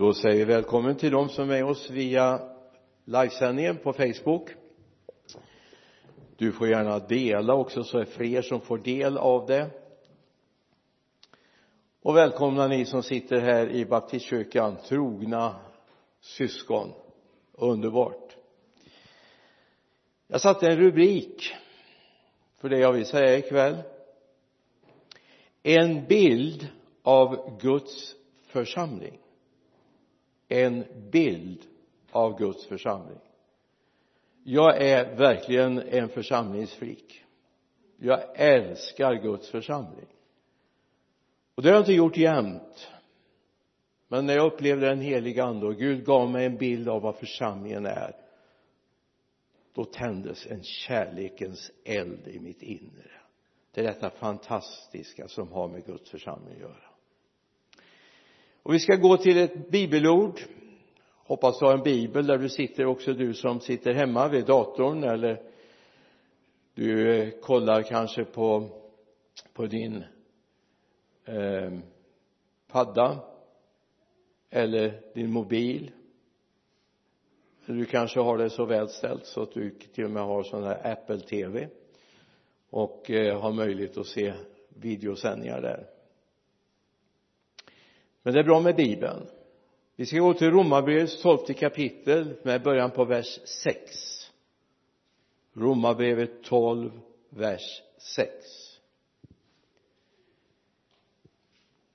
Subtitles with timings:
[0.00, 2.40] då säger vi välkommen till de som är med oss via
[3.04, 4.50] livesändningen på Facebook.
[6.36, 9.70] Du får gärna dela också så är fler som får del av det.
[12.02, 15.56] Och välkomna ni som sitter här i baptistkyrkan trogna
[16.20, 16.92] syskon.
[17.52, 18.36] Underbart.
[20.26, 21.54] Jag satte en rubrik
[22.60, 23.76] för det jag vill säga ikväll.
[25.62, 26.68] En bild
[27.02, 28.14] av Guds
[28.46, 29.18] församling
[30.50, 31.62] en bild
[32.10, 33.18] av Guds församling.
[34.44, 37.24] Jag är verkligen en församlingsfrik
[38.00, 40.06] jag älskar Guds församling.
[41.54, 42.88] Och det har jag inte gjort jämt.
[44.08, 47.16] Men när jag upplevde den heliga ande och Gud gav mig en bild av vad
[47.16, 48.16] församlingen är
[49.74, 53.10] då tändes en kärlekens eld i mitt inre.
[53.72, 56.89] Det är detta fantastiska som har med Guds församling att göra
[58.62, 60.40] och vi ska gå till ett bibelord.
[61.16, 65.04] Hoppas du har en bibel där du sitter också du som sitter hemma vid datorn
[65.04, 65.42] eller
[66.74, 68.68] du eh, kollar kanske på
[69.52, 70.04] på din
[71.24, 71.78] eh,
[72.68, 73.18] padda
[74.50, 75.90] eller din mobil.
[77.66, 80.42] Eller du kanske har det så väl ställt så att du till och med har
[80.42, 81.68] sån här Apple TV
[82.70, 84.32] och eh, har möjlighet att se
[84.68, 85.99] videosändningar där
[88.22, 89.26] men det är bra med bibeln.
[89.96, 94.30] Vi ska gå till romarbrevets tolfte kapitel med början på vers 6
[95.54, 96.90] romarbrevet 12
[97.30, 98.30] vers 6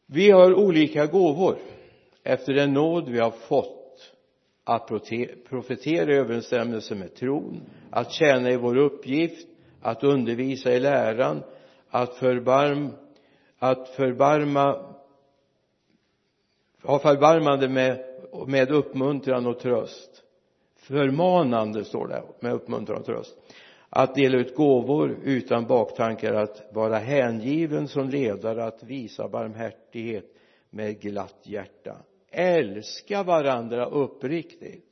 [0.06, 1.58] vi har olika gåvor
[2.24, 4.12] efter den nåd vi har fått
[4.64, 4.88] att
[5.50, 9.48] profetera i överensstämmelse med tron att tjäna i vår uppgift
[9.82, 11.44] att undervisa i läran
[11.90, 12.90] att förbarm
[13.60, 14.95] att förbarma
[16.86, 18.06] ha förbarmande med,
[18.48, 20.22] med uppmuntran och tröst.
[20.76, 23.38] Förmanande står det med uppmuntran och tröst.
[23.90, 30.26] Att dela ut gåvor utan baktankar att vara hängiven som ledare att visa barmhärtighet
[30.70, 31.98] med glatt hjärta.
[32.32, 34.86] Älska varandra uppriktigt.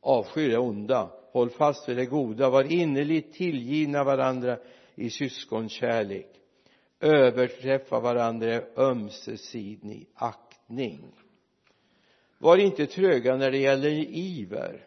[0.00, 1.10] Avsky det onda.
[1.32, 2.50] Håll fast vid det goda.
[2.50, 4.56] Var innerligt tillgivna varandra
[4.94, 6.28] i syskonkärlek.
[7.00, 11.12] Överträffa varandra i ömsesidig aktning
[12.38, 14.86] var inte tröga när det gäller iver.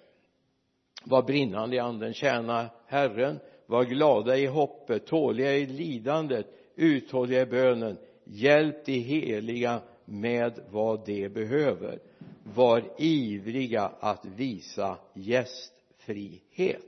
[1.03, 3.39] Var brinnande i anden tjäna Herren.
[3.65, 7.97] Var glada i hoppet tåliga i lidandet uthålliga i bönen.
[8.23, 11.99] Hjälp de heliga med vad de behöver.
[12.43, 16.83] Var ivriga att visa gästfrihet.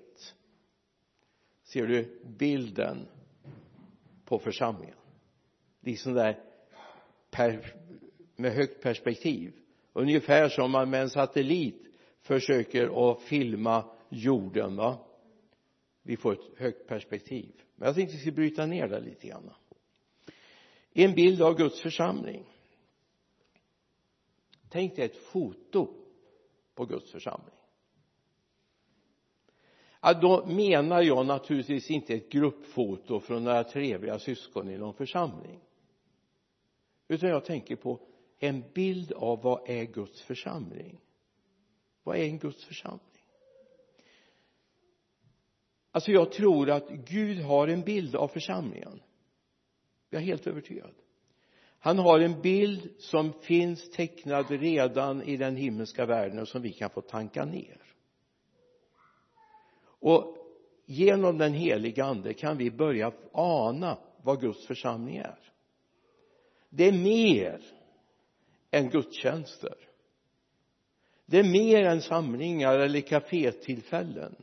[1.63, 3.07] Ser du bilden
[4.25, 4.95] på församlingen?
[5.81, 6.39] Liksom där
[7.31, 7.73] per,
[8.35, 9.53] med högt perspektiv
[9.99, 11.83] ungefär som man med en satellit
[12.21, 14.97] försöker att filma jorden va?
[16.03, 17.51] Vi får ett högt perspektiv.
[17.75, 19.49] Men jag tänkte att vi ska bryta ner det lite grann.
[20.93, 22.45] En bild av Guds församling.
[24.69, 25.93] Tänk dig ett foto
[26.75, 27.55] på Guds församling.
[30.01, 35.59] Ja, då menar jag naturligtvis inte ett gruppfoto från några trevliga syskon i någon församling.
[37.07, 37.99] Utan jag tänker på
[38.39, 40.99] en bild av vad är Guds församling?
[42.03, 43.01] Vad är en Guds församling?
[45.91, 49.01] Alltså jag tror att Gud har en bild av församlingen.
[50.09, 50.93] Jag är helt övertygad.
[51.79, 56.73] Han har en bild som finns tecknad redan i den himmelska världen och som vi
[56.73, 57.81] kan få tanka ner.
[59.81, 60.37] Och
[60.85, 65.39] genom den heliga ande kan vi börja ana vad Guds församling är.
[66.69, 67.61] Det är mer
[68.71, 69.75] än gudstjänster.
[71.25, 74.35] Det är mer än samlingar eller kafétillfällen.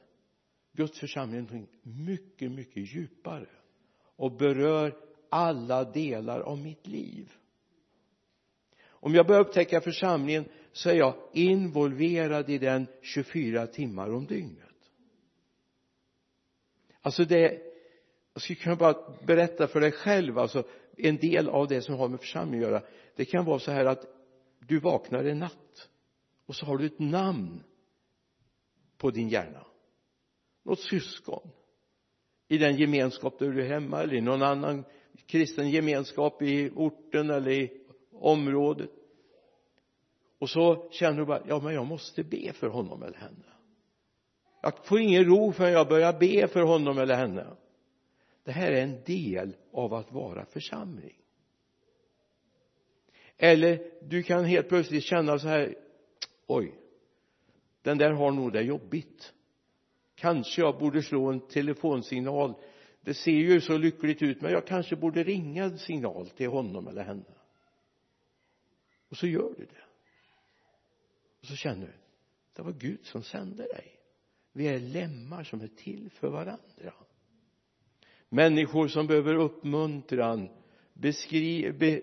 [0.73, 3.49] Guds församling är någonting mycket, mycket djupare
[4.17, 4.97] och berör
[5.29, 7.33] alla delar av mitt liv.
[8.87, 14.63] Om jag börjar upptäcka församlingen så är jag involverad i den 24 timmar om dygnet.
[17.01, 17.63] Alltså det
[18.37, 18.97] jag skulle kunna bara
[19.27, 20.65] berätta för dig själv alltså
[20.97, 22.83] en del av det som har med församling att göra.
[23.17, 24.16] Det kan vara så här att
[24.67, 25.91] du vaknar en natt
[26.47, 27.63] och så har du ett namn
[28.99, 29.67] på din hjärna.
[30.63, 31.51] Något syskon
[32.49, 34.85] i den gemenskap där du är hemma eller i någon annan
[35.27, 37.81] kristen gemenskap i orten eller i
[38.13, 38.91] området.
[40.39, 43.45] Och så känner du bara ja men jag måste be för honom eller henne.
[44.63, 47.47] Jag får ingen ro förrän jag börjar be för honom eller henne.
[48.45, 51.17] Det här är en del av att vara församling
[53.39, 55.75] eller du kan helt plötsligt känna så här
[56.47, 56.75] oj
[57.83, 59.33] den där har nog det jobbigt.
[60.15, 62.55] Kanske jag borde slå en telefonsignal.
[63.01, 66.89] Det ser ju så lyckligt ut men jag kanske borde ringa en signal till honom
[66.89, 67.35] eller henne.
[69.09, 69.85] Och så gör du det.
[71.41, 71.93] Och så känner du
[72.57, 74.01] det var Gud som sände dig.
[74.53, 76.95] Vi är lemmar som är till för varandra.
[78.29, 80.49] Människor som behöver uppmuntran
[80.93, 82.01] beskriv, be,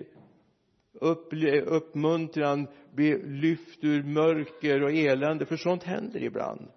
[1.65, 6.71] uppmuntran bli lyft ur mörker och elände för sånt händer ibland.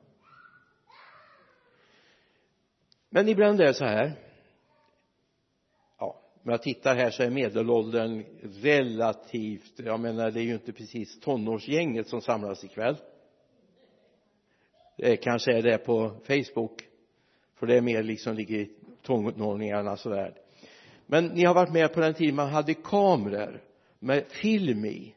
[3.10, 4.12] Men ibland är det så här.
[5.98, 8.24] Ja om jag tittar här så är medelåldern
[8.62, 12.96] relativt jag menar det är ju inte precis tonårsgänget som samlas ikväll.
[14.96, 16.82] Det kanske är det på Facebook
[17.54, 18.70] för det är mer liksom ligger i
[19.02, 20.34] tonåringarnas värld
[21.06, 23.62] men ni har varit med på den tiden man hade kameror
[23.98, 25.14] med film i.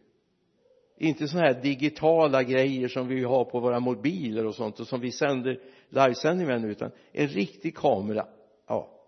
[0.97, 5.01] Inte sådana här digitala grejer som vi har på våra mobiler och sånt och som
[5.01, 5.59] vi sänder
[5.89, 8.27] livesändning med nu utan en riktig kamera.
[8.67, 8.99] Ja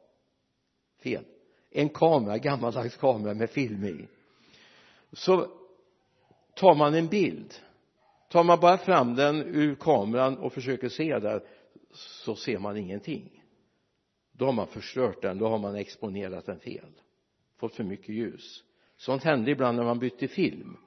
[1.04, 1.26] fel.
[1.70, 4.08] En kamera, gammaldags kamera med film i.
[5.12, 5.48] Så
[6.56, 7.54] tar man en bild.
[8.30, 11.44] Tar man bara fram den ur kameran och försöker se där
[11.92, 13.44] så ser man ingenting.
[14.32, 16.92] Då har man förstört den, då har man exponerat den fel.
[17.58, 18.64] Fått för mycket ljus
[19.02, 20.78] sånt hände ibland när man bytte film.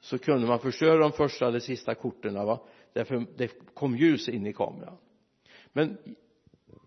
[0.00, 2.60] Så kunde man förstöra de första eller sista korten va?
[2.92, 4.96] Därför det kom ljus in i kameran.
[5.72, 5.98] Men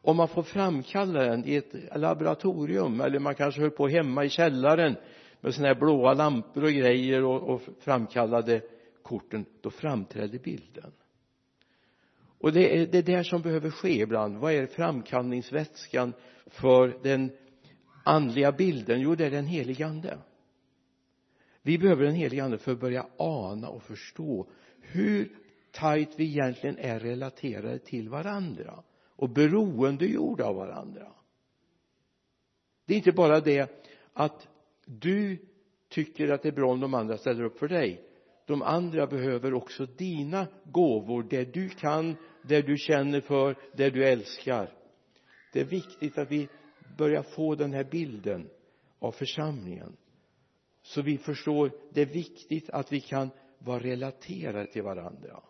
[0.02, 4.30] om man får framkalla den i ett laboratorium eller man kanske höll på hemma i
[4.30, 4.96] källaren
[5.42, 8.62] med sådana här blåa lampor och grejer och, och framkallade
[9.04, 10.92] korten då framträdde bilden.
[12.40, 14.38] Och det är det där som behöver ske ibland.
[14.38, 16.14] Vad är framkallningsvätskan
[16.46, 17.32] för den
[18.04, 19.02] andliga bilden?
[19.02, 20.18] Jo det är den helige ande
[21.66, 24.48] vi behöver den helige ande för att börja ana och förstå
[24.82, 25.38] hur
[25.72, 28.84] tajt vi egentligen är relaterade till varandra
[29.16, 31.12] och beroendegjorda av varandra.
[32.86, 34.48] Det är inte bara det att
[34.86, 35.38] du
[35.90, 38.02] tycker att det är bra om de andra ställer upp för dig.
[38.46, 44.06] De andra behöver också dina gåvor det du kan det du känner för det du
[44.06, 44.70] älskar.
[45.54, 46.48] Det är viktigt att vi
[46.98, 48.50] börjar få den här bilden
[49.00, 49.98] av församlingen
[50.86, 53.30] så vi förstår det är viktigt att vi kan
[53.60, 55.44] vara relaterade till varandra.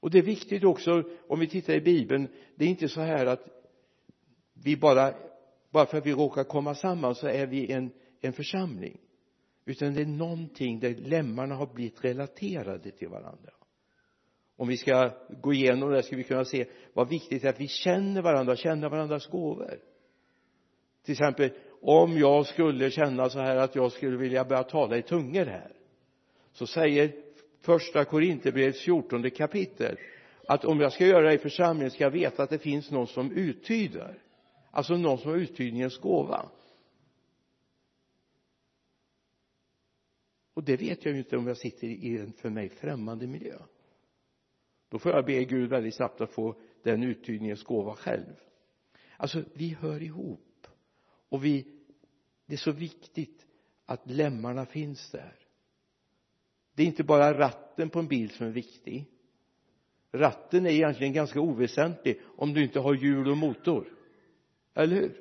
[0.00, 3.26] Och det är viktigt också om vi tittar i bibeln det är inte så här
[3.26, 3.48] att
[4.54, 5.14] vi bara
[5.70, 7.90] bara för att vi råkar komma samman så är vi en,
[8.20, 9.00] en församling.
[9.64, 13.52] Utan det är någonting där lemmarna har blivit relaterade till varandra.
[14.56, 15.10] Om vi ska
[15.42, 18.56] gå igenom det ska vi kunna se vad viktigt det är att vi känner varandra,
[18.56, 19.80] känner varandras gåvor.
[21.02, 25.02] Till exempel om jag skulle känna så här att jag skulle vilja börja tala i
[25.02, 25.72] tungor här
[26.52, 27.12] så säger
[27.60, 29.96] första Korinthierbrevets fjortonde kapitel
[30.48, 33.06] att om jag ska göra det i församlingen ska jag veta att det finns någon
[33.06, 34.18] som uttyder
[34.70, 36.50] alltså någon som har uttydningens gåva.
[40.54, 43.58] Och det vet jag ju inte om jag sitter i en för mig främmande miljö.
[44.88, 48.40] Då får jag be Gud väldigt snabbt att få den uttydningens gåva själv.
[49.16, 50.47] Alltså vi hör ihop
[51.28, 51.66] och vi
[52.48, 53.46] det är så viktigt
[53.86, 55.34] att lemmarna finns där.
[56.74, 59.04] Det är inte bara ratten på en bil som är viktig.
[60.12, 63.92] Ratten är egentligen ganska oväsentlig om du inte har hjul och motor.
[64.74, 65.20] Eller hur?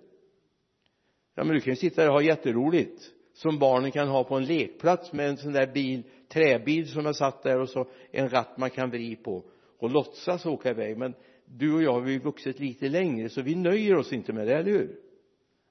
[1.35, 4.35] Ja men du kan ju sitta där och ha jätteroligt som barnen kan ha på
[4.35, 8.29] en lekplats med en sån där bil träbil som är satt där och så en
[8.29, 9.43] ratt man kan vrida på
[9.79, 10.97] och låtsas åka iväg.
[10.97, 11.13] Men
[11.45, 14.55] du och jag har ju vuxit lite längre så vi nöjer oss inte med det,
[14.55, 15.06] eller hur?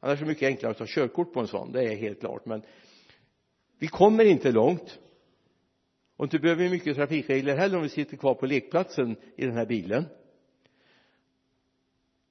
[0.00, 2.46] Annars är det mycket enklare att ta körkort på en sån det är helt klart
[2.46, 2.62] men
[3.78, 4.98] vi kommer inte långt.
[6.16, 9.56] Och inte behöver vi mycket trafikregler heller om vi sitter kvar på lekplatsen i den
[9.56, 10.04] här bilen.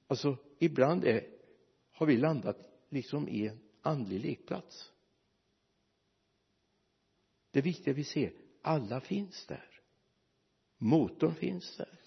[0.06, 1.26] Alltså ibland är,
[1.92, 2.58] har vi landat
[2.88, 4.92] liksom i en andlig lekplats.
[7.50, 8.32] Det viktiga vi ser
[8.62, 9.80] alla finns där.
[10.78, 11.98] Motorn finns där.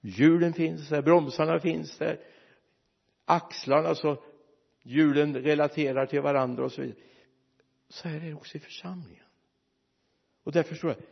[0.00, 2.20] Hjulen finns där bromsarna finns där.
[3.24, 4.22] Axlarna så
[4.86, 6.98] hjulen relaterar till varandra och så vidare.
[7.88, 9.24] Så här är det också i församlingen.
[10.42, 11.02] Och därför tror jag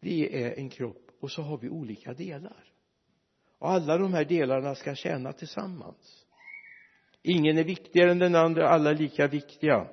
[0.00, 2.72] vi är en kropp och så har vi olika delar.
[3.58, 6.26] Och alla de här delarna ska tjäna tillsammans.
[7.22, 9.86] Ingen är viktigare än den andra alla är lika viktiga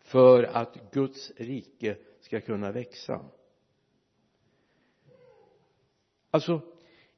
[0.00, 3.30] för att Guds rike ska kunna växa.
[6.30, 6.60] Alltså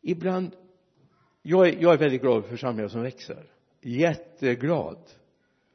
[0.00, 0.56] ibland
[1.42, 3.52] jag är, jag är väldigt glad för församlingar som växer
[3.88, 4.98] jätteglad.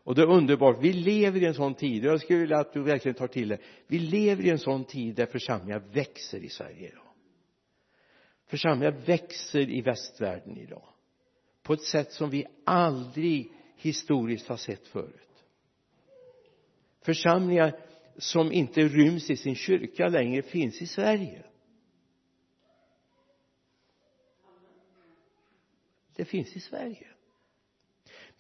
[0.04, 0.78] Och det är underbart.
[0.82, 2.06] Vi lever i en sån tid.
[2.06, 4.84] Och jag skulle vilja att du verkligen tar till det vi lever i en sån
[4.86, 7.04] tid där församlingar växer i Sverige idag.
[8.46, 10.88] Församlingar växer i västvärlden idag.
[11.64, 15.46] På ett sätt som vi aldrig historiskt har sett förut.
[17.02, 17.80] Församlingar
[18.18, 21.46] som inte ryms i sin kyrka längre finns i Sverige.
[26.16, 27.13] Det finns i Sverige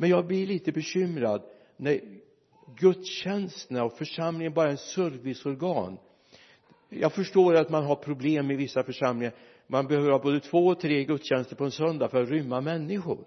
[0.03, 1.43] men jag blir lite bekymrad
[1.77, 2.01] när
[2.77, 5.97] gudstjänsterna och församlingen bara är en serviceorgan.
[6.89, 9.35] Jag förstår att man har problem i vissa församlingar.
[9.67, 13.25] Man behöver ha både två och tre gudstjänster på en söndag för att rymma människor.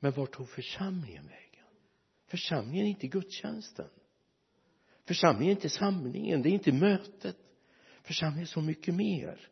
[0.00, 1.66] Men vart tog församlingen vägen?
[2.26, 3.88] Församlingen är inte gudstjänsten.
[5.04, 7.36] Församlingen är inte samlingen det är inte mötet.
[8.02, 9.48] Församlingen är så mycket mer.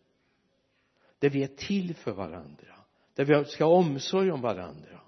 [1.19, 2.82] Där vi är till för varandra
[3.15, 5.01] där vi ska ha omsorg om varandra.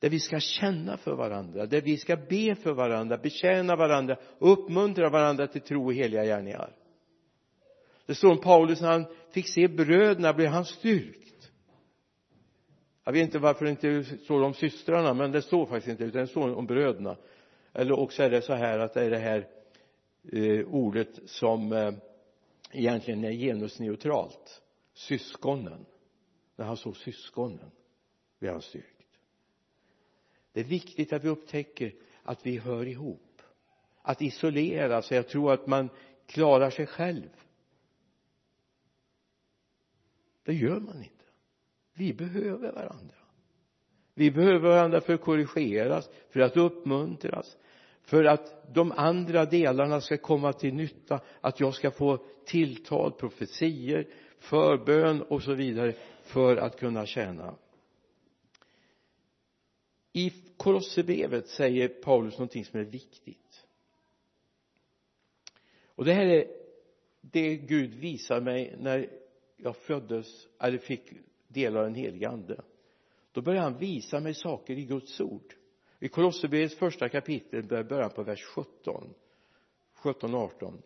[0.00, 1.66] Där vi ska känna för varandra.
[1.66, 6.24] Där vi ska be för varandra betjäna varandra och uppmuntra varandra till tro och heliga
[6.24, 6.72] gärningar.
[8.06, 11.50] Det står om Paulus när han fick se bröderna blev han styrkt.
[13.04, 16.20] Jag vet inte varför det inte står om systrarna men det står faktiskt inte utan
[16.20, 17.16] det står om bröderna.
[17.72, 19.48] Eller också är det så här att det är det här
[20.32, 21.92] eh, ordet som eh,
[22.72, 24.62] egentligen är genusneutralt.
[24.94, 25.86] Syskonen
[26.56, 27.70] när han såg syskonen
[28.38, 28.94] blev han styrkt
[30.54, 33.42] det är viktigt att vi upptäcker att vi hör ihop
[34.02, 35.88] att isolera sig jag tror att man
[36.26, 37.28] klarar sig själv.
[40.44, 41.24] Det gör man inte.
[41.94, 43.14] Vi behöver varandra.
[44.14, 47.56] Vi behöver varandra för att korrigeras för att uppmuntras
[48.02, 54.08] för att de andra delarna ska komma till nytta att jag ska få tilltal, profetier,
[54.44, 57.54] förbön och så vidare för att kunna tjäna.
[60.12, 63.66] I Kolosserbrevet säger Paulus någonting som är viktigt.
[65.94, 66.46] Och det här är
[67.20, 69.10] det Gud visar mig när
[69.56, 71.12] jag föddes eller fick
[71.48, 72.62] del av den helige ande.
[73.32, 75.54] Då började han visa mig saker i Guds ord.
[75.98, 79.14] I Kolosserbrevets första kapitel börjar på vers 17
[79.94, 80.82] 17 18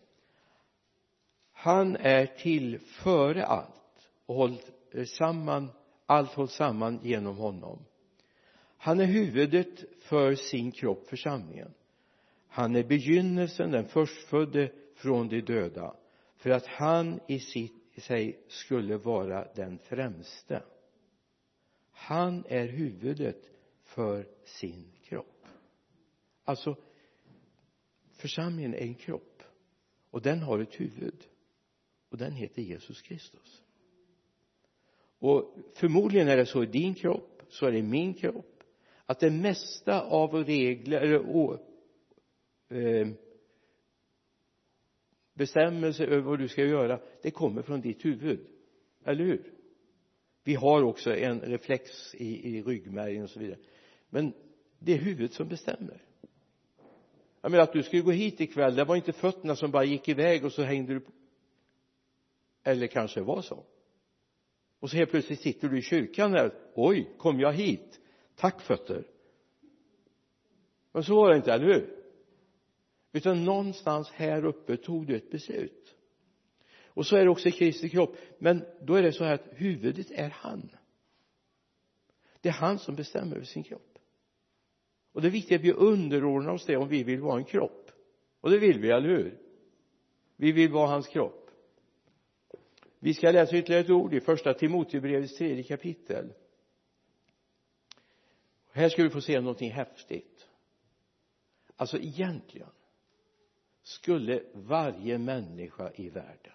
[1.60, 4.70] han är till före allt och hålls
[5.18, 5.70] samman
[6.06, 7.84] allt hålls samman genom honom.
[8.76, 11.74] Han är huvudet för sin kropp församlingen.
[12.48, 15.96] Han är begynnelsen den förstfödde från de döda
[16.36, 20.62] för att han i sitt sig skulle vara den främste.
[21.90, 23.42] Han är huvudet
[23.82, 25.46] för sin kropp.
[26.44, 26.76] Alltså
[28.16, 29.42] församlingen är en kropp
[30.10, 31.26] och den har ett huvud
[32.08, 33.62] och den heter Jesus Kristus.
[35.18, 38.62] Och förmodligen är det så i din kropp så är det i min kropp
[39.06, 41.58] att det mesta av regler eller
[42.68, 43.08] eh,
[45.34, 48.46] bestämmelser över vad du ska göra det kommer från ditt huvud.
[49.04, 49.52] Eller hur?
[50.44, 53.58] Vi har också en reflex i, i ryggmärgen och så vidare.
[54.10, 54.32] Men
[54.78, 56.02] det är huvudet som bestämmer.
[57.40, 60.08] Jag menar att du skulle gå hit ikväll det var inte fötterna som bara gick
[60.08, 61.00] iväg och så hängde du
[62.68, 63.64] eller kanske var så.
[64.80, 66.54] Och så helt plötsligt sitter du i kyrkan där.
[66.74, 68.00] Oj kom jag hit?
[68.34, 69.06] Tack fötter.
[70.92, 71.98] Men så var det inte, eller hur?
[73.12, 75.94] Utan någonstans här uppe tog du ett beslut.
[76.86, 78.16] Och så är det också i Kristi kropp.
[78.38, 80.70] Men då är det så här att huvudet är han.
[82.40, 83.98] Det är han som bestämmer över sin kropp.
[85.12, 87.90] Och det är viktigt att vi underordnar oss det om vi vill vara en kropp.
[88.40, 89.38] Och det vill vi, eller hur?
[90.36, 91.47] Vi vill vara hans kropp
[92.98, 96.32] vi ska läsa ytterligare ett ord i första Timotebrevets tredje kapitel.
[98.70, 100.48] Här ska vi få se någonting häftigt.
[101.76, 102.70] Alltså egentligen
[103.82, 106.52] skulle varje människa i världen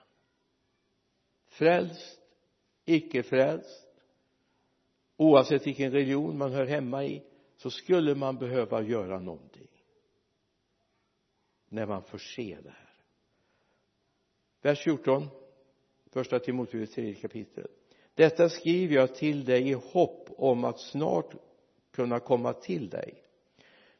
[1.45, 2.19] frälst
[2.85, 3.87] icke frälst
[5.17, 7.23] oavsett vilken religion man hör hemma i
[7.57, 9.67] så skulle man behöva göra någonting
[11.69, 12.95] när man får se det här.
[14.61, 15.29] Vers 14
[16.13, 17.67] första Timoteus tredje kapitel.
[18.15, 21.35] Detta skriver jag till dig i hopp om att snart
[21.91, 23.23] kunna komma till dig.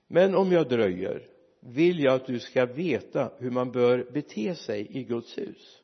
[0.07, 1.29] Men om jag dröjer
[1.59, 5.81] vill jag att du ska veta hur man bör bete sig i Guds hus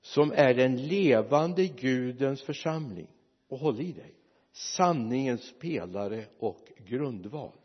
[0.00, 3.08] som är den levande Gudens församling.
[3.48, 4.14] Och håll i dig
[4.54, 7.58] sanningens pelare och grundval.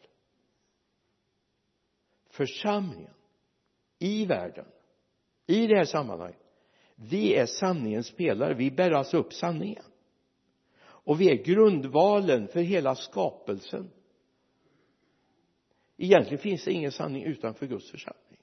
[2.30, 3.14] Församlingen
[4.00, 4.66] i världen
[5.48, 6.49] i det här sammanhanget
[7.02, 8.54] vi är sanningens pelare.
[8.54, 9.86] Vi bär alltså upp sanningen.
[10.82, 13.92] Och vi är grundvalen för hela skapelsen.
[15.98, 18.40] Egentligen finns det ingen sanning utanför Guds församling.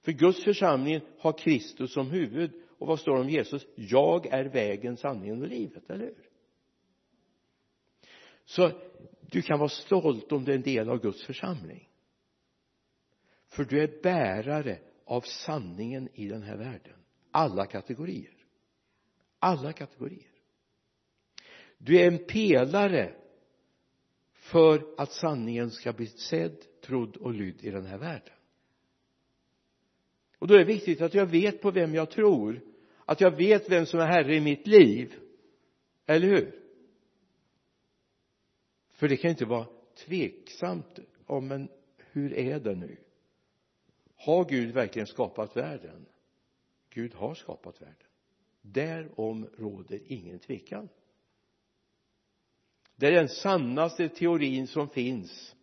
[0.00, 2.62] För Guds församling har Kristus som huvud.
[2.78, 3.66] Och vad står det om Jesus?
[3.74, 6.28] Jag är vägen, sanningen och livet, eller hur?
[8.44, 8.70] Så
[9.20, 11.88] du kan vara stolt om du är en del av Guds församling.
[13.48, 16.94] För du är bärare av sanningen i den här världen.
[17.30, 18.34] Alla kategorier.
[19.38, 20.30] Alla kategorier.
[21.78, 23.14] Du är en pelare
[24.32, 28.34] för att sanningen ska bli sedd, trodd och lydd i den här världen.
[30.38, 32.60] Och då är det viktigt att jag vet på vem jag tror
[33.04, 35.14] att jag vet vem som är herre i mitt liv.
[36.06, 36.60] Eller hur?
[38.88, 39.66] För det kan inte vara
[40.06, 42.96] tveksamt om men hur är det nu?
[44.18, 46.06] Har Gud verkligen skapat världen?
[46.90, 48.06] Gud har skapat världen.
[48.60, 50.88] Därom råder ingen tvekan.
[52.96, 55.54] Det är den sannaste teorin som finns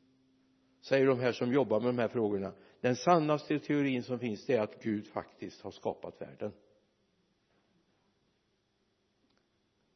[0.85, 2.53] säger de här som jobbar med de här frågorna.
[2.81, 6.51] Den sannaste teorin som finns det är att Gud faktiskt har skapat världen.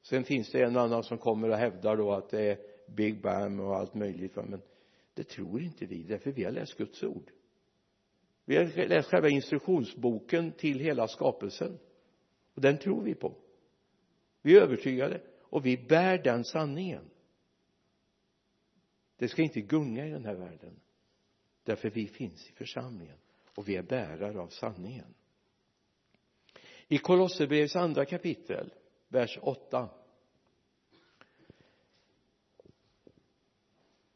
[0.02, 3.60] Sen finns det en annan som kommer och hävdar då att det är Big Bang
[3.60, 4.62] och allt möjligt men
[5.14, 7.32] det tror inte vi därför vi har läst Guds ord
[8.50, 11.80] vi har läst själva instruktionsboken till hela skapelsen.
[12.54, 13.36] Och den tror vi på.
[14.42, 15.22] Vi är övertygade.
[15.40, 17.10] Och vi bär den sanningen.
[19.18, 20.80] Det ska inte gunga i den här världen.
[21.64, 23.18] Därför vi finns i församlingen.
[23.56, 25.14] Och vi är bärare av sanningen.
[26.88, 28.74] I Kolosserbrevets andra kapitel
[29.08, 29.90] vers 8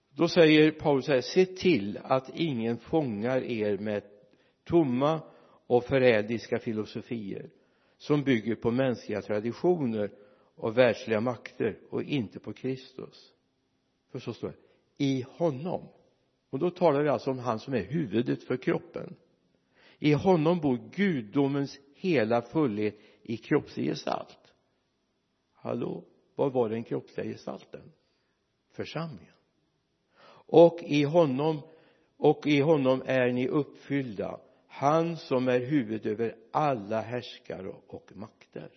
[0.09, 4.03] då säger Paulus här se till att ingen fångar er med
[4.63, 5.21] tomma
[5.67, 7.49] och förrädiska filosofier
[7.97, 10.11] som bygger på mänskliga traditioner
[10.55, 13.33] och världsliga makter och inte på Kristus.
[14.11, 14.55] För så står det
[14.97, 15.87] i honom.
[16.49, 19.15] Och då talar vi alltså om han som är huvudet för kroppen.
[19.99, 24.53] I honom bor gudomens hela fullhet i kroppslig gestalt.
[25.53, 26.03] Hallå?
[26.35, 27.91] Vad var den kroppsliga gestalten?
[28.71, 29.33] Församlingen.
[30.45, 31.61] Och i honom
[32.17, 34.39] och i honom är ni uppfyllda
[34.73, 38.71] han som är huvud över alla härskare och makter.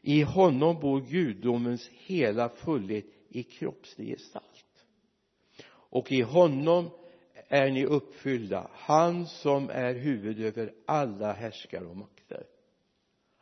[0.00, 4.86] I honom bor gudomens hela fullhet i kroppslig gestalt.
[5.68, 6.90] Och i honom
[7.48, 12.46] är ni uppfyllda han som är huvud över alla härskare och makter.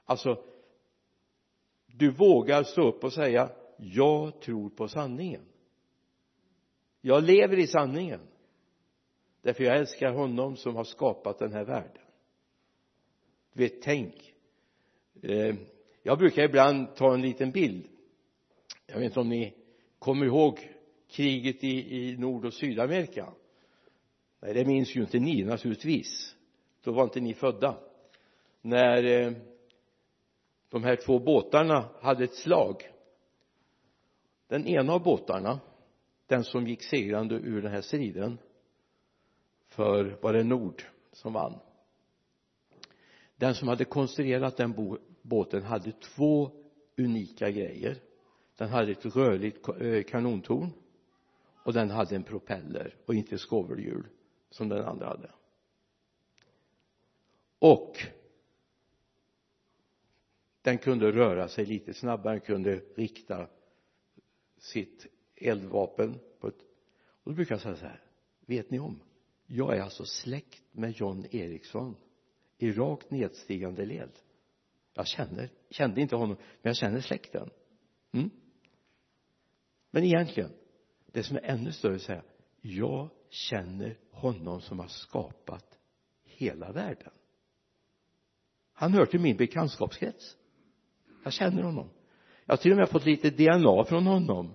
[0.05, 0.45] Alltså
[1.87, 5.45] du vågar stå upp och säga jag tror på sanningen.
[7.01, 8.21] Jag lever i sanningen
[9.47, 12.03] därför jag älskar honom som har skapat den här världen.
[13.53, 14.35] Du vet tänk.
[15.23, 15.55] Eh,
[16.03, 17.87] jag brukar ibland ta en liten bild.
[18.87, 19.55] Jag vet inte om ni
[19.99, 20.71] kommer ihåg
[21.09, 23.33] kriget i, i Nord och Sydamerika?
[24.41, 26.37] Nej det minns ju inte ni naturligtvis.
[26.85, 27.79] Då var inte ni födda.
[28.63, 29.33] När eh,
[30.69, 32.91] de här två båtarna hade ett slag.
[34.49, 35.61] Den ena av båtarna
[36.27, 38.39] den som gick segrande ur den här striden
[39.77, 41.59] för var det Nord som vann.
[43.37, 46.51] Den som hade konstruerat den båten hade två
[46.97, 47.99] unika grejer.
[48.57, 50.73] Den hade ett rörligt eh, kanontorn
[51.65, 54.07] och den hade en propeller och inte skovelhjul
[54.51, 55.31] som den andra hade.
[57.59, 57.99] Och
[60.63, 63.49] den kunde röra sig lite snabbare, den kunde rikta
[64.59, 66.61] sitt eldvapen på ett
[67.23, 68.03] och då brukar jag säga så här
[68.47, 69.01] vet ni om
[69.47, 71.97] jag är alltså släkt med John Eriksson
[72.59, 74.11] i rakt nedstigande led.
[74.95, 77.51] Jag känner, kände inte honom men jag känner släkten.
[78.13, 78.31] Mm?
[79.91, 80.53] men egentligen
[81.13, 82.23] det som är ännu större är att säga
[82.61, 85.79] jag känner honom som har skapat
[86.25, 87.13] hela världen.
[88.73, 90.37] Han hör till min bekantskapskrets.
[91.25, 91.91] Jag känner honom.
[92.45, 94.55] Jag har till och med fått lite DNA från honom.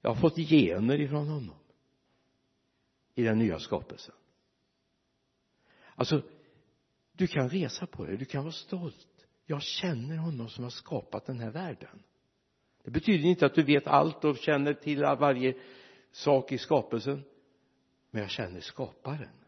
[0.00, 1.56] Jag har fått gener ifrån honom
[3.14, 4.14] i den nya skapelsen.
[5.94, 6.22] Alltså
[7.12, 9.26] du kan resa på dig, du kan vara stolt.
[9.46, 12.02] Jag känner honom som har skapat den här världen.
[12.82, 15.54] Det betyder inte att du vet allt och känner till varje
[16.10, 17.24] sak i skapelsen
[18.10, 19.44] men jag känner skaparen.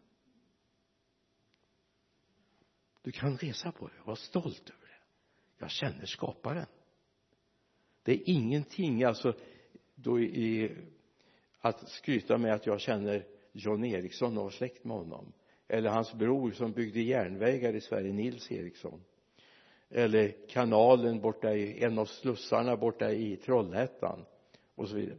[3.03, 5.03] Du kan resa på dig och vara stolt över det.
[5.59, 6.67] Jag känner skaparen.
[8.03, 9.35] Det är ingenting alltså
[9.95, 10.77] då i
[11.59, 15.33] att skryta med att jag känner John Eriksson och var släkt med honom.
[15.69, 19.05] Eller hans bror som byggde järnvägar i Sverige Nils Eriksson.
[19.89, 24.25] Eller kanalen borta i en av slussarna borta i Trollhättan
[24.75, 25.19] och så vidare.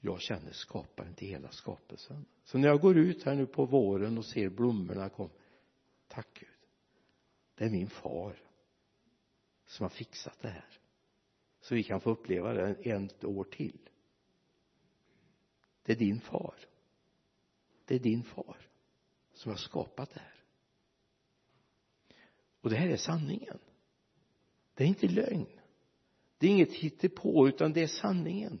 [0.00, 2.24] Jag känner skaparen till hela skapelsen.
[2.44, 5.30] Så när jag går ut här nu på våren och ser blommorna komma
[6.08, 6.48] tack Gud.
[7.54, 8.36] Det är min far
[9.66, 10.78] som har fixat det här.
[11.60, 13.88] Så vi kan få uppleva det ett år till
[15.84, 16.54] det är din far.
[17.84, 18.56] Det är din far
[19.32, 20.34] som har skapat det här.
[22.60, 23.58] Och det här är sanningen.
[24.74, 25.46] Det är inte lögn.
[26.38, 28.58] Det är inget hittepå utan det är sanningen.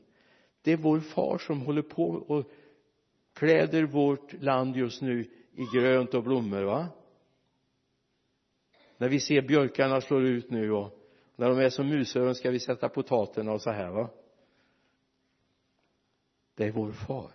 [0.62, 2.50] Det är vår far som håller på och
[3.32, 6.88] kläder vårt land just nu i grönt och blommor va?
[8.96, 10.98] När vi ser björkarna slår ut nu och
[11.36, 14.10] när de är som musöron ska vi sätta potaterna och så här va?
[16.54, 17.32] Det är vår far.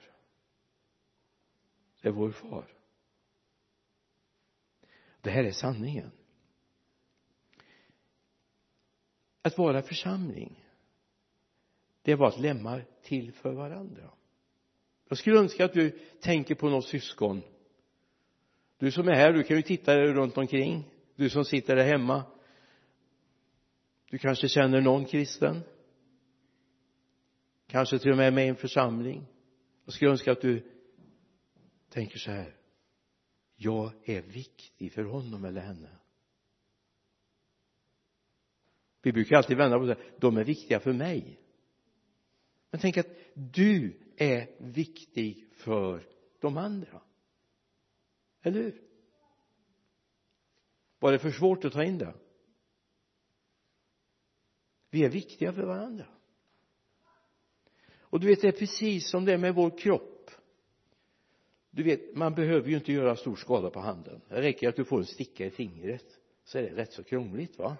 [2.01, 2.75] Det är vår far.
[5.21, 6.11] Det här är sanningen.
[9.41, 10.65] Att vara församling
[12.01, 14.09] det var att lämna till för varandra.
[15.09, 17.41] Jag skulle önska att du tänker på något syskon.
[18.77, 20.83] Du som är här du kan ju titta dig runt omkring.
[21.15, 22.23] Du som sitter där hemma.
[24.09, 25.61] Du kanske känner någon kristen?
[27.69, 29.25] Kanske till och med med i en församling.
[29.85, 30.71] Jag skulle önska att du
[31.89, 32.55] tänker så här.
[33.55, 35.89] Jag är viktig för honom eller henne.
[39.01, 39.97] Vi brukar alltid vända på det.
[40.19, 41.39] De är viktiga för mig.
[42.71, 46.07] Men tänk att du är viktig för
[46.39, 47.01] de andra.
[48.41, 48.81] Eller hur?
[50.99, 52.13] Var det för svårt att ta in det?
[54.89, 56.18] Vi är viktiga för varandra
[58.09, 60.31] och du vet det är precis som det är med vår kropp.
[61.71, 64.21] Du vet man behöver ju inte göra stor skada på handen.
[64.27, 66.05] Det räcker att du får en sticka i fingret
[66.43, 67.77] så är det rätt så krångligt va?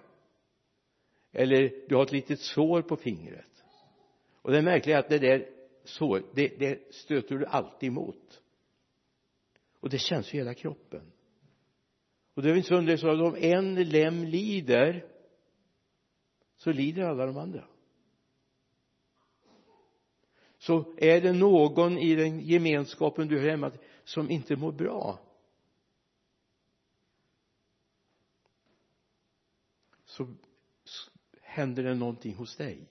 [1.32, 3.64] Eller du har ett litet sår på fingret.
[4.42, 5.48] Och det märkliga är att det där
[5.84, 8.42] såret det, det stöter du alltid emot.
[9.80, 11.12] Och det känns i hela kroppen.
[12.34, 15.06] Och det är inte så underligt så att om en lem lider
[16.56, 17.64] så lider alla de andra
[20.60, 23.72] så är det någon i den gemenskapen du hör hemma
[24.04, 25.18] som inte mår bra?
[30.04, 30.34] Så
[31.40, 32.88] händer det någonting hos dig.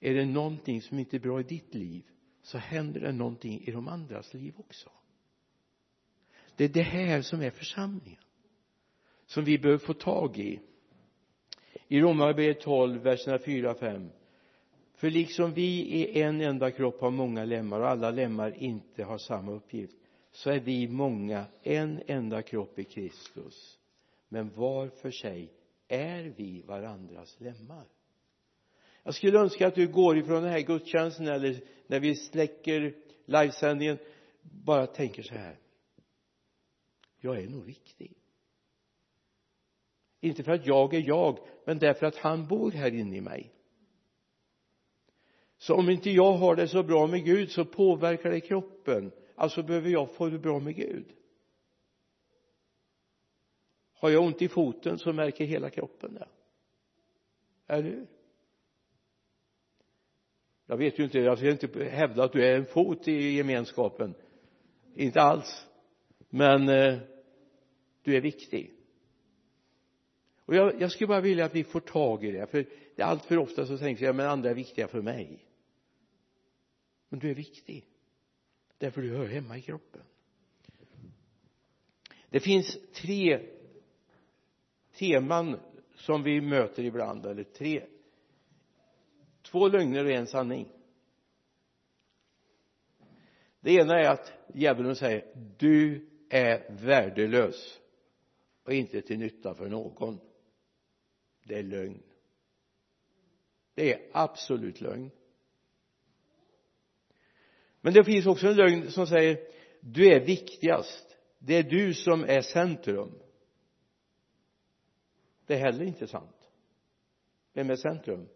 [0.00, 2.04] Är det någonting som inte är bra i ditt liv
[2.42, 4.90] så händer det någonting i de andras liv också.
[6.56, 8.22] Det är det här som är församlingen
[9.26, 10.60] som vi behöver få tag i.
[11.88, 14.10] I Romarbrevet 12 verserna 4 och 5
[14.96, 19.18] för liksom vi i en enda kropp har många lemmar och alla lemmar inte har
[19.18, 19.96] samma uppgift
[20.30, 23.78] så är vi många en enda kropp i Kristus.
[24.28, 25.52] Men var för sig
[25.88, 27.84] är vi varandras lemmar.
[29.02, 33.98] Jag skulle önska att du går ifrån den här gudstjänsten eller när vi släcker livesändningen
[34.42, 35.58] bara tänker så här.
[37.20, 38.16] Jag är nog viktig
[40.26, 43.52] inte för att jag är jag men därför att han bor här inne i mig
[45.58, 49.12] så om inte jag har det så bra med Gud så påverkar det kroppen.
[49.34, 51.12] Alltså behöver jag få det bra med Gud.
[53.92, 56.28] Har jag ont i foten så märker hela kroppen det.
[57.66, 58.06] Eller hur
[60.66, 64.14] jag vet ju inte, jag ska inte hävda att du är en fot i gemenskapen.
[64.94, 65.66] Inte alls.
[66.28, 66.98] Men eh,
[68.02, 68.75] du är viktig
[70.46, 72.66] och jag, jag skulle bara vilja att vi får tag i det för
[72.98, 75.46] allt för ofta så tänker jag men andra är viktiga för mig.
[77.08, 77.86] Men du är viktig.
[78.78, 80.02] Därför du hör hemma i kroppen.
[82.30, 83.40] Det finns tre
[84.98, 85.60] teman
[85.94, 87.86] som vi möter ibland eller tre
[89.42, 90.68] två lögner och en sanning.
[93.60, 95.24] Det ena är att djävulen säger
[95.58, 97.80] du är värdelös
[98.64, 100.20] och inte till nytta för någon
[101.46, 102.02] det är lögn.
[103.74, 105.10] Det är absolut lögn.
[107.80, 109.38] Men det finns också en lögn som säger
[109.80, 111.16] du är viktigast.
[111.38, 113.18] Det är du som är centrum.
[115.46, 116.50] Det är heller inte sant.
[117.52, 118.28] Vem är centrum?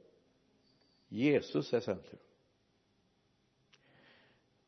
[1.08, 2.20] Jesus är centrum.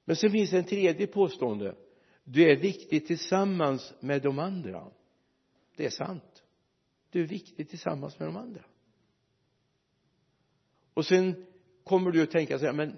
[0.05, 1.77] Men sen finns det en tredje påstående.
[2.25, 4.91] Du är viktig tillsammans med de andra.
[5.77, 6.32] Det är sant
[7.13, 8.65] du är viktig tillsammans med de andra.
[10.95, 11.47] Och sen
[11.85, 12.97] kommer du att tänka så här men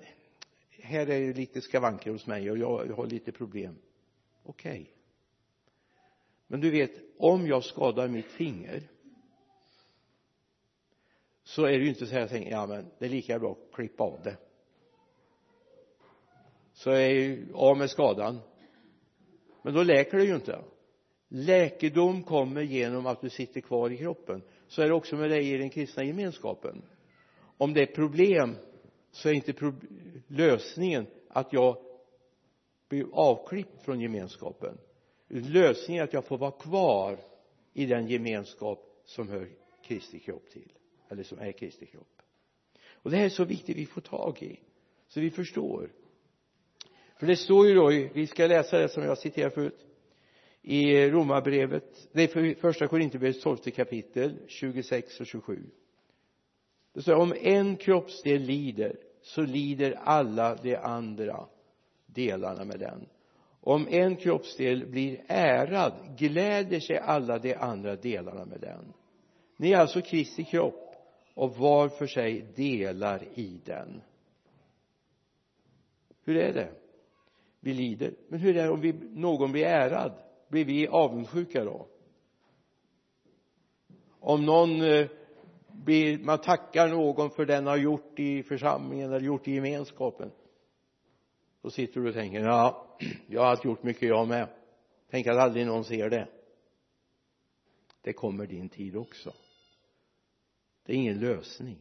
[0.71, 3.79] här är det lite skavanker hos mig och jag, jag har lite problem.
[4.43, 4.81] Okej.
[4.81, 4.87] Okay.
[6.47, 8.83] men du vet om jag skadar mitt finger
[11.43, 13.53] så är det ju inte så här jag tänker ja men det är lika bra
[13.53, 14.37] att klippa av det.
[16.73, 18.41] Så är jag ju av med skadan.
[19.63, 20.65] Men då läker det ju inte
[21.35, 24.43] läkedom kommer genom att du sitter kvar i kroppen.
[24.69, 26.83] Så är det också med dig i den kristna gemenskapen.
[27.57, 28.57] Om det är problem
[29.11, 29.73] så är inte
[30.27, 31.77] lösningen att jag
[32.89, 34.79] blir avklippt från gemenskapen.
[35.29, 37.19] Lösningen är att jag får vara kvar
[37.73, 39.49] i den gemenskap som hör
[39.85, 40.73] Kristi kropp till
[41.09, 42.23] eller som är Kristi kropp.
[42.91, 44.61] Och det här är så viktigt vi får tag i
[45.09, 45.91] så vi förstår.
[47.17, 49.84] För det står ju då vi ska läsa det som jag citerade förut
[50.65, 52.09] i romarbrevet.
[52.13, 55.63] Det är för första korinthierbrevets tolfte kapitel 26 och 27
[56.95, 61.47] det står om en kroppsdel lider så lider alla de andra
[62.07, 63.09] delarna med den.
[63.61, 68.93] Om en kroppsdel blir ärad gläder sig alla de andra delarna med den.
[69.57, 70.95] Ni är alltså Kristi kropp
[71.35, 74.03] och var för sig delar i den.
[76.25, 76.71] Hur är det?
[77.61, 78.15] Vi lider.
[78.29, 80.13] Men hur är det om vi, någon blir ärad?
[80.55, 81.87] Blir vi avundsjuka då.
[84.21, 85.07] Om någon eh,
[85.73, 90.31] blir, man tackar någon för den har gjort i församlingen eller gjort i gemenskapen
[91.63, 94.49] då sitter du och tänker ja jag har gjort mycket jag med.
[95.11, 96.29] Tänk att aldrig någon ser det.
[98.01, 99.33] Det kommer din tid också.
[100.87, 101.79] Det är ingen lösning.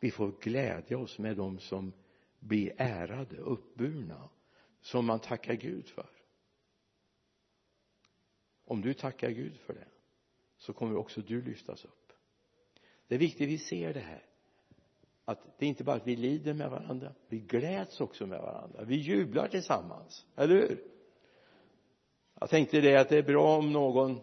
[0.00, 1.92] Vi får glädja oss med dem som
[2.40, 4.28] blir ärade, uppburna
[4.80, 6.21] som man tackar Gud för
[8.72, 9.86] om du tackar Gud för det
[10.56, 12.12] så kommer också du lyftas upp.
[13.08, 14.24] Det är viktigt vi ser det här.
[15.24, 18.84] Att det är inte bara att vi lider med varandra vi gläds också med varandra.
[18.84, 20.84] Vi jublar tillsammans eller hur?
[22.40, 24.20] Jag tänkte det att det är bra om någon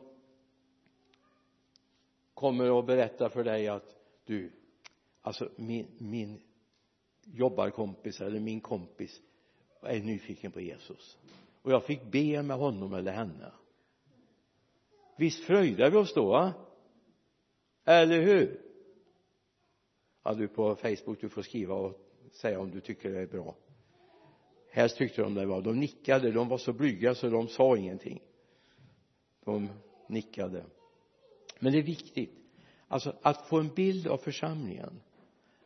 [2.33, 4.51] kommer och berättar för dig att du
[5.21, 6.41] alltså min, min
[7.23, 9.21] jobbarkompis eller min kompis
[9.81, 11.17] är nyfiken på Jesus.
[11.61, 13.51] Och jag fick be med honom eller henne
[15.19, 16.53] visst fröjdar vi oss då va?
[17.85, 18.61] Eller hur?
[20.23, 21.99] Ja du på Facebook du får skriva och
[22.31, 23.55] säga om du tycker det är bra.
[24.71, 25.61] Helst tyckte de det var.
[25.61, 26.31] De nickade.
[26.31, 28.21] De var så blyga så de sa ingenting.
[29.45, 29.69] De
[30.07, 30.65] nickade.
[31.59, 32.33] Men det är viktigt.
[32.87, 35.01] Alltså att få en bild av församlingen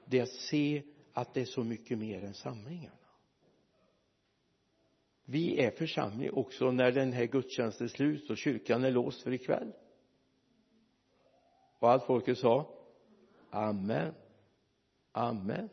[0.05, 2.93] det är att se att det är så mycket mer än samlingar
[5.25, 9.33] vi är församling också när den här gudstjänsten är slut och kyrkan är låst för
[9.33, 9.73] ikväll.
[11.79, 12.69] Och allt folket sa
[13.49, 14.13] amen
[15.13, 15.69] amen.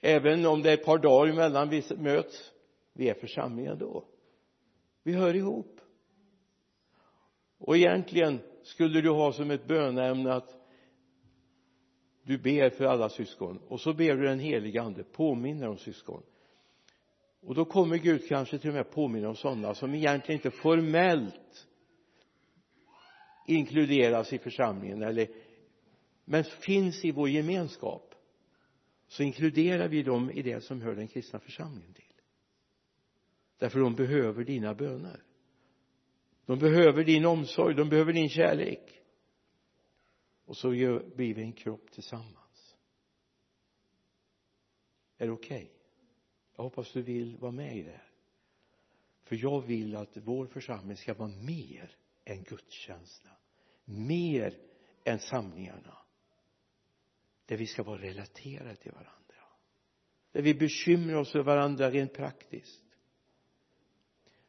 [0.00, 2.52] Även om det är ett par dagar emellan vi möts
[2.92, 4.04] vi är församlingen då.
[5.02, 5.80] Vi hör ihop.
[7.58, 10.56] Och egentligen skulle du ha som ett bönämne att
[12.22, 16.22] du ber för alla syskon och så ber du den helige ande påminner om syskon
[17.46, 21.68] och då kommer Gud kanske till och med påminna om sådana som egentligen inte formellt
[23.46, 25.28] inkluderas i församlingen eller
[26.24, 28.14] men finns i vår gemenskap
[29.08, 32.14] så inkluderar vi dem i det som hör den kristna församlingen till.
[33.58, 35.22] Därför de behöver dina böner.
[36.46, 39.02] De behöver din omsorg, de behöver din kärlek.
[40.44, 40.68] Och så
[41.16, 42.76] blir vi en kropp tillsammans.
[45.18, 45.56] Är det okej?
[45.56, 45.75] okay?
[46.56, 48.10] Jag hoppas du vill vara med i det här.
[49.24, 53.36] För jag vill att vår församling ska vara mer än gudstjänsterna.
[53.84, 54.58] Mer
[55.04, 55.98] än samlingarna.
[57.46, 59.12] Där vi ska vara relaterade till varandra.
[60.32, 62.84] Där vi bekymrar oss för varandra rent praktiskt.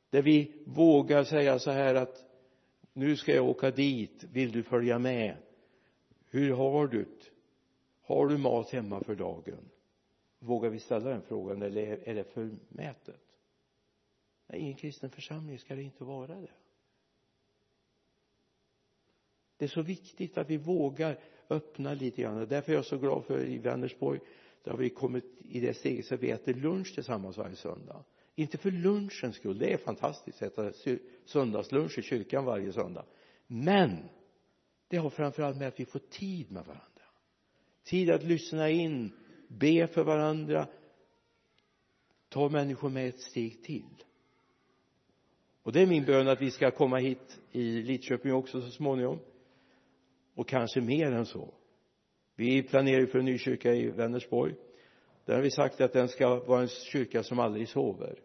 [0.10, 2.26] Där vi vågar säga så här att
[2.93, 4.24] nu ska jag åka dit.
[4.24, 5.38] Vill du följa med?
[6.30, 7.32] Hur har du det?
[8.02, 9.70] Har du mat hemma för dagen?
[10.39, 13.21] Vågar vi ställa den frågan eller är det förmätet?
[14.47, 16.52] Nej i en kristen församling ska det inte vara det.
[19.58, 21.19] Det är så viktigt att vi vågar
[21.50, 24.19] öppna lite grann därför är jag så glad för i Vänersborg
[24.63, 28.04] där har vi kommit i det steget så vi äter lunch tillsammans varje söndag.
[28.36, 30.73] Inte för lunchens skull det är fantastiskt att äta
[31.26, 33.06] söndagslunch i kyrkan varje söndag.
[33.47, 34.10] Men
[34.88, 37.04] det har framförallt med att vi får tid med varandra.
[37.84, 39.12] Tid att lyssna in
[39.47, 40.67] be för varandra.
[42.29, 44.03] Ta människor med ett steg till.
[45.63, 49.19] Och det är min bön att vi ska komma hit i Lidköping också så småningom.
[50.36, 51.53] Och kanske mer än så.
[52.36, 54.55] Vi planerar ju för en ny kyrka i Vänersborg.
[55.25, 58.19] Där har vi sagt att den ska vara en kyrka som aldrig sover.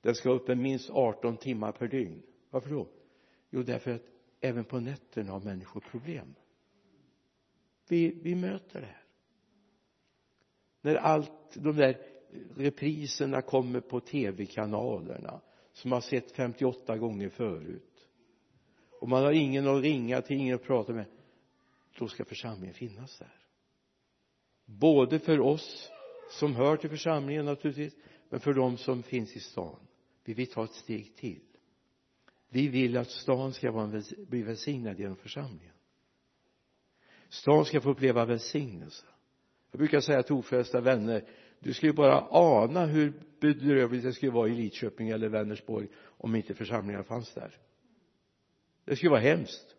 [0.00, 2.22] Den ska vara öppen minst 18 timmar per dygn.
[2.50, 2.88] Varför då?
[3.50, 4.02] Jo därför att
[4.40, 6.34] även på nätterna har människor problem.
[7.88, 9.03] Vi, vi möter det här
[10.84, 11.98] när allt de där
[12.56, 15.40] repriserna kommer på tv-kanalerna
[15.72, 18.08] som man sett 58 gånger förut.
[19.00, 21.04] Och man har ingen att ringa till, ingen att prata med.
[21.98, 23.36] Då ska församlingen finnas där.
[24.64, 25.90] Både för oss
[26.30, 27.94] som hör till församlingen naturligtvis
[28.28, 29.80] men för de som finns i stan.
[30.24, 31.42] Vi vill ta ett steg till.
[32.48, 35.74] Vi vill att stan ska vara, bli välsignad genom församlingen.
[37.28, 39.06] Stan ska få uppleva välsignelse
[39.74, 41.24] jag brukar säga till ofrälsta vänner
[41.58, 46.54] du skulle bara ana hur bedrövligt det skulle vara i Lidköping eller Vänersborg om inte
[46.54, 47.56] församlingarna fanns där.
[48.84, 49.76] Det skulle vara hemskt.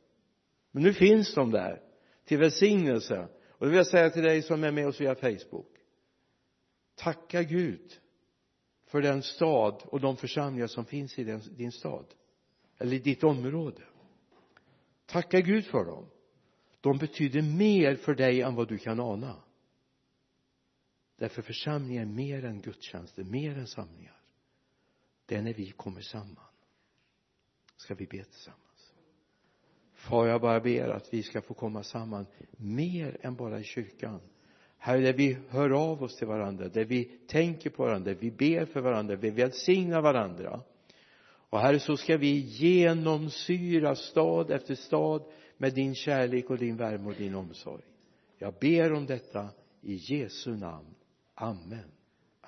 [0.71, 1.81] Men nu finns de där
[2.25, 3.27] till välsignelse.
[3.49, 5.71] Och det vill jag säga till dig som är med oss via Facebook.
[6.95, 7.93] Tacka Gud
[8.85, 12.05] för den stad och de församlingar som finns i din, din stad
[12.77, 13.81] eller i ditt område.
[15.05, 16.05] Tacka Gud för dem.
[16.81, 19.44] De betyder mer för dig än vad du kan ana
[21.17, 24.21] därför församlingar är mer än gudstjänster, mer än samlingar.
[25.25, 26.45] Det är när vi kommer samman.
[27.77, 28.93] Ska vi be tillsammans?
[29.93, 32.25] Far jag bara ber att vi ska få komma samman
[32.57, 34.21] mer än bara i kyrkan.
[34.77, 38.31] Här där vi hör av oss till varandra där vi tänker på varandra där vi
[38.31, 40.61] ber för varandra vi välsignar varandra.
[41.49, 45.23] Och herre så ska vi genomsyra stad efter stad
[45.57, 47.83] med din kärlek och din värme och din omsorg.
[48.37, 49.49] Jag ber om detta
[49.81, 50.95] i Jesu namn.
[51.37, 51.94] Amen.